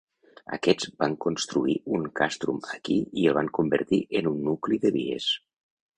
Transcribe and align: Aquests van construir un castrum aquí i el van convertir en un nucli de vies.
Aquests 0.55 0.87
van 1.03 1.17
construir 1.25 1.75
un 1.99 2.07
castrum 2.21 2.59
aquí 2.79 2.99
i 3.25 3.27
el 3.33 3.37
van 3.41 3.53
convertir 3.59 4.01
en 4.21 4.31
un 4.33 4.45
nucli 4.49 4.85
de 4.87 4.95
vies. 5.01 5.29